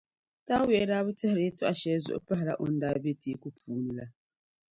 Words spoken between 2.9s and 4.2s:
be teeku puuni la.